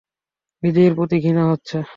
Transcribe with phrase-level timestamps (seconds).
[0.63, 1.77] নিজের প্রতি ঘৃণা হচ্ছে।